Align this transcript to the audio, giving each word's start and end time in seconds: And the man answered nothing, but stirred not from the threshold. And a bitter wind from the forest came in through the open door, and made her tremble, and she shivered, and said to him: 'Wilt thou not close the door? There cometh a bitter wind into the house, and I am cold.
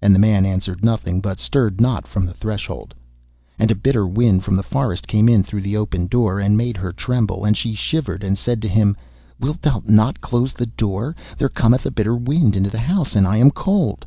And 0.00 0.14
the 0.14 0.18
man 0.18 0.46
answered 0.46 0.82
nothing, 0.82 1.20
but 1.20 1.38
stirred 1.38 1.82
not 1.82 2.06
from 2.08 2.24
the 2.24 2.32
threshold. 2.32 2.94
And 3.58 3.70
a 3.70 3.74
bitter 3.74 4.06
wind 4.06 4.42
from 4.42 4.54
the 4.54 4.62
forest 4.62 5.06
came 5.06 5.28
in 5.28 5.42
through 5.42 5.60
the 5.60 5.76
open 5.76 6.06
door, 6.06 6.40
and 6.40 6.56
made 6.56 6.78
her 6.78 6.94
tremble, 6.94 7.44
and 7.44 7.54
she 7.54 7.74
shivered, 7.74 8.24
and 8.24 8.38
said 8.38 8.62
to 8.62 8.68
him: 8.68 8.96
'Wilt 9.38 9.60
thou 9.60 9.82
not 9.84 10.22
close 10.22 10.54
the 10.54 10.64
door? 10.64 11.14
There 11.36 11.50
cometh 11.50 11.84
a 11.84 11.90
bitter 11.90 12.16
wind 12.16 12.56
into 12.56 12.70
the 12.70 12.78
house, 12.78 13.14
and 13.14 13.26
I 13.28 13.36
am 13.36 13.50
cold. 13.50 14.06